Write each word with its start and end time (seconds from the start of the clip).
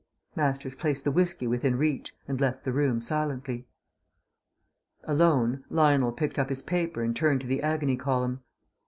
Masters 0.35 0.73
placed 0.73 1.03
the 1.03 1.11
whisky 1.11 1.45
within 1.45 1.77
reach 1.77 2.15
and 2.27 2.41
left 2.41 2.63
the 2.63 2.71
room 2.71 3.01
silently. 3.01 3.67
Alone, 5.03 5.63
Lionel 5.69 6.11
picked 6.11 6.39
up 6.39 6.49
his 6.49 6.63
paper 6.63 7.03
and 7.03 7.15
turned 7.15 7.41
to 7.41 7.45
the 7.45 7.61
Agony 7.61 7.97
Column. 7.97 8.41